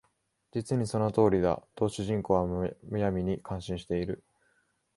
[0.51, 2.47] 実にその通りだ」と主人は
[2.81, 4.23] 無闇に感心している